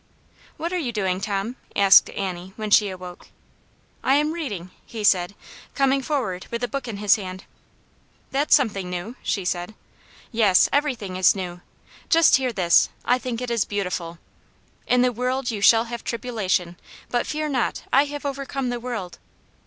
[0.57, 3.27] "What are you doing, Tom }"asked Annie, when she awoke."
[4.11, 5.35] I am reading," he said,
[5.75, 7.43] coming forward with a book in his hand.
[7.43, 8.31] Aunt yane's Hero.
[8.31, 9.75] 2ii" That's something new," she said."
[10.41, 11.61] Yes, everything is new.
[12.09, 14.17] Just hear this: I think it is beautiful.
[14.55, 16.77] * In the world you shall have tribula tion,
[17.11, 19.19] but fear not, I have overcome the world.'